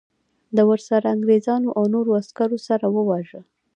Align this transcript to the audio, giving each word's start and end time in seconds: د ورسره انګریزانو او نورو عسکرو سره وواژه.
د 0.55 0.57
ورسره 0.69 1.05
انګریزانو 1.15 1.69
او 1.77 1.83
نورو 1.93 2.11
عسکرو 2.21 2.57
سره 2.67 2.85
وواژه. 2.95 3.41